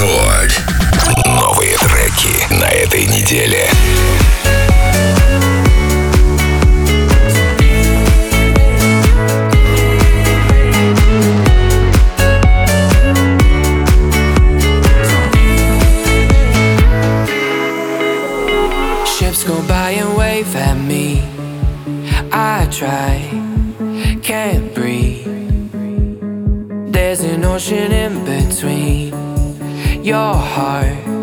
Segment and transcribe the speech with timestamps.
[0.00, 0.62] Рекорд.
[1.26, 3.68] Новые треки на этой неделе.
[19.04, 21.22] Ships go by and wave at me.
[22.32, 23.20] I try,
[24.22, 25.26] can't breathe.
[26.90, 29.29] There's an ocean in between
[30.10, 31.19] your heart.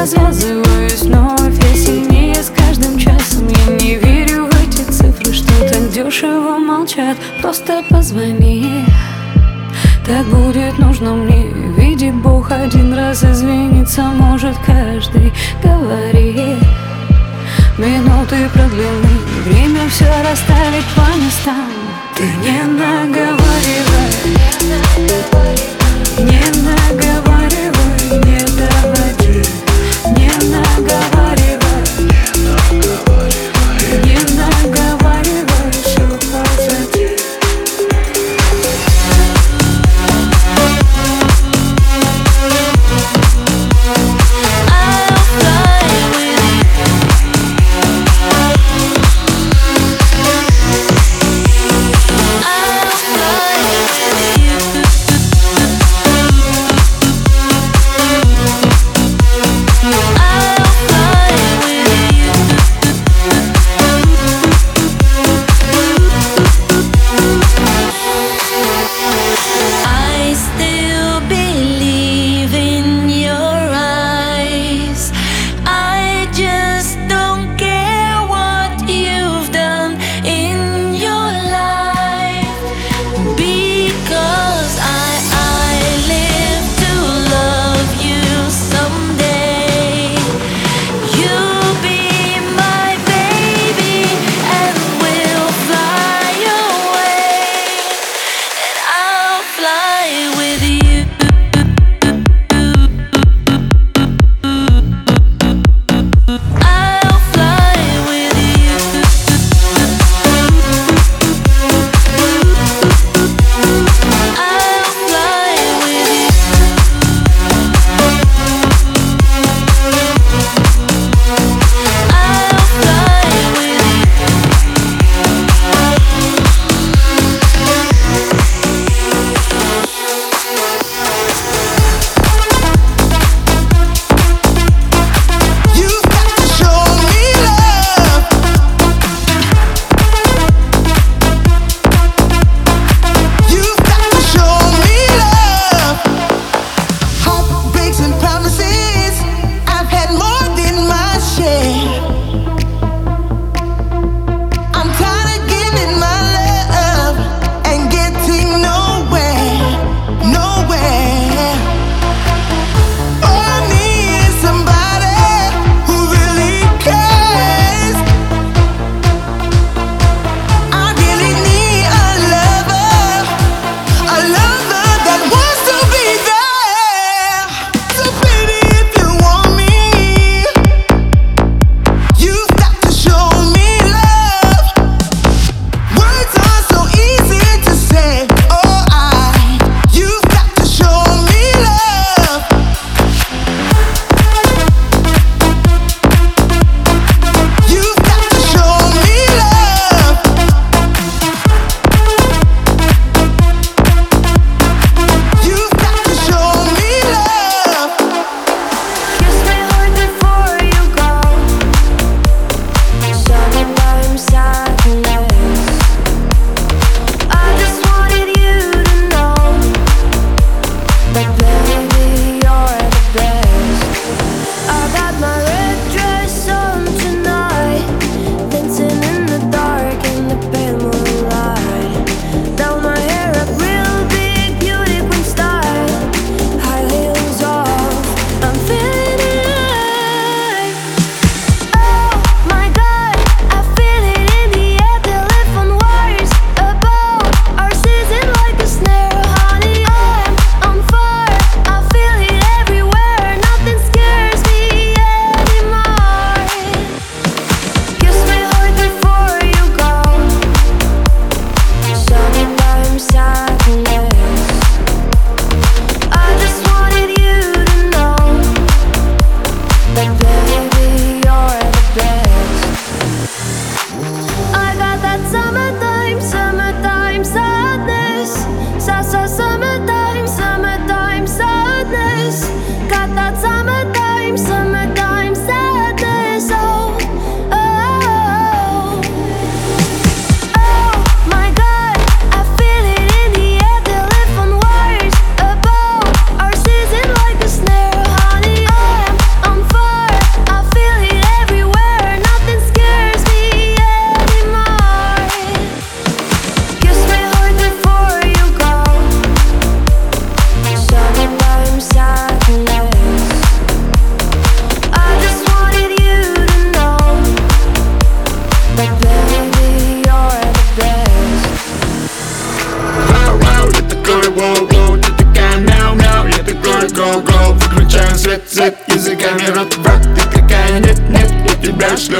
[0.00, 1.58] развязываюсь вновь.
[1.64, 3.48] Я сильнее с каждым часом.
[3.48, 7.16] Я не верю в эти цифры, что так дешево молчат.
[7.42, 8.84] Просто позвони.
[10.06, 11.48] Так будет нужно мне.
[11.76, 15.32] Видит Бог один раз извиниться может каждый.
[15.62, 16.56] Говори.
[17.76, 19.14] Минуты продлены.
[19.46, 21.70] Время все расставить по местам.
[22.16, 23.17] Ты не нога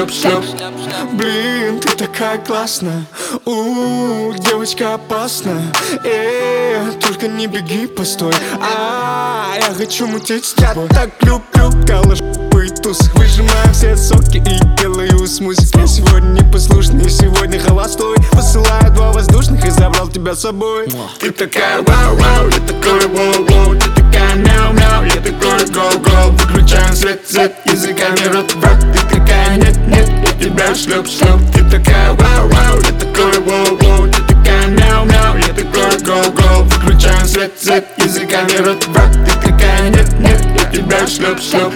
[0.09, 3.05] тебя шлеп-шлеп Блин, ты такая классная.
[3.45, 5.61] У девочка опасная.
[6.03, 8.33] Э, Только не беги, постой.
[8.61, 10.87] А Я хочу мутить с тобой.
[10.89, 12.99] Так люблю, калаш и туз.
[13.15, 18.17] Выжимаю все соки и делаю смузи Я сегодня непослушный, сегодня холостой.
[18.31, 20.87] Посылаю два воздушных и забрал тебя с собой.
[21.19, 26.31] Ты такая вау-вау, я такой воу-воу Ты такая мяу-мяу, я такой гоу-гоу.
[26.31, 32.13] Выключаем свет, свет, языками рот в рот Ты такая нет-нет, я тебя шлеп-шлеп Ты такая
[32.13, 34.07] вау-вау, я такой воу-воу.
[34.07, 36.63] Ты такая мяу-мяу, я такой гоу-гоу.
[36.63, 41.73] Выключаем свет, свет, языками рот в рот Ты такая нет-нет, я тебя шлеп-шлеп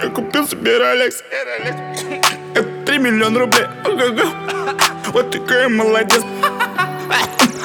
[0.00, 1.24] я купил себе Ролекс
[2.54, 3.66] Это 3 миллиона рублей.
[5.12, 6.22] Вот такой молодец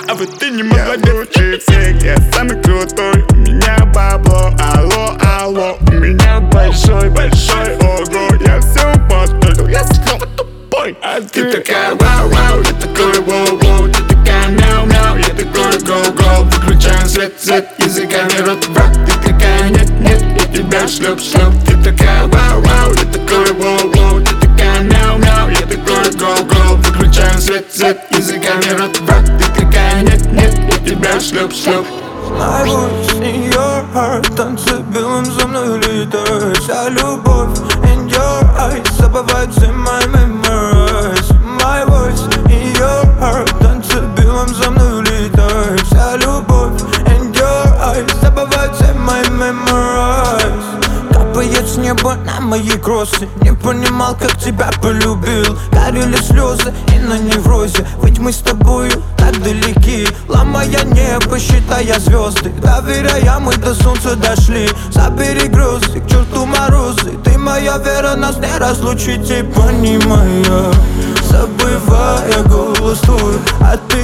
[0.08, 1.30] А вот ты не молодец.
[1.34, 3.26] Чипсик, я самый крутой.
[3.30, 7.76] У меня бабло, алло, алло У меня большой, большой.
[7.78, 10.98] Ого Я все построил, я снова тупой.
[11.02, 13.90] А ты такая вау-вау, я такой воу-воу.
[13.90, 16.44] Ты такая мяу-мяу, я такой гоу-гоу.
[16.46, 22.28] Выключаем свет, свет, языками рот в рот Ты такая нет-нет, я тебя шлеп-шлеп Ты такая
[22.28, 24.22] вау-вау, я такой воу-воу.
[24.22, 26.76] Ты такая мяу-мяу, я такой гоу-гоу.
[26.78, 29.63] Выключаем свет, свет, языками рот в рот Ты
[30.02, 31.86] нет-нет, я тебя шлеп-шлеп
[32.30, 38.84] My voice in your heart Танцы белым за мной летает Вся любовь in your eyes
[38.98, 40.33] Забывается my memories
[51.54, 53.30] Капает с неба на мои кроссы.
[53.42, 55.58] Не понимал, как тебя полюбил.
[55.72, 57.86] Горели слезы и на неврозе.
[58.02, 60.08] Ведь мы с тобою так далеки.
[60.28, 62.50] Ломая небо, считая звезды.
[62.62, 64.68] Доверяя, мы до солнца дошли.
[64.92, 67.12] Забери грозы, к черту морозы.
[67.24, 69.30] Ты моя вера, нас не разлучить.
[69.30, 70.74] И понимая,
[71.30, 74.03] забывая голос твой А ты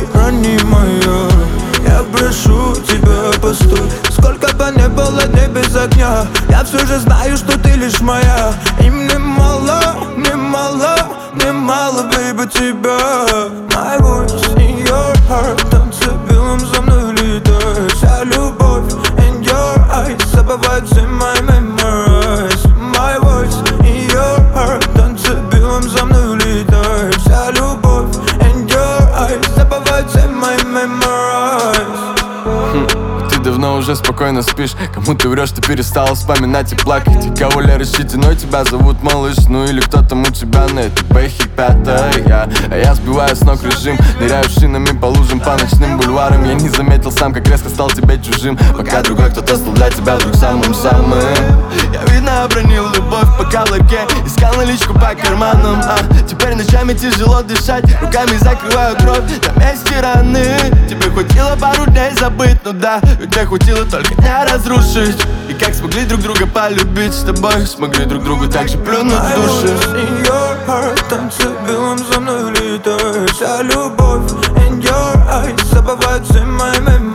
[33.59, 34.71] давно уже спокойно спишь.
[34.93, 37.25] Кому ты врешь, ты перестала вспоминать и плакать.
[37.25, 41.05] И кого ли рассчитано тебя зовут малыш Ну или кто там у тебя на этой
[41.07, 42.47] бэхе пятая.
[42.71, 46.45] Я сбиваю с ног режим Ныряю шинами по лужам, по ночным бульварам.
[46.45, 48.57] Я не заметил сам, как резко стал тебе чужим.
[48.77, 51.19] Пока другой кто-то стал для тебя вдруг самым-самым
[51.93, 55.97] Я видно обронил любовь по каблуке Искал наличку по карманам а
[56.27, 57.83] Теперь ночами тяжело дышать.
[58.01, 60.55] Руками закрываю кровь на месте раны.
[60.89, 65.17] Тебе хватило пару дней забыть, ну да Тебе хватило только дня разрушить
[65.59, 67.65] как смогли друг друга полюбить с тобой.
[67.67, 73.61] Смогли друг другу так же плюнуть в души in Танцы белым за мной летает Вся
[73.63, 74.31] любовь
[74.67, 77.08] in your eyes Забывается my memories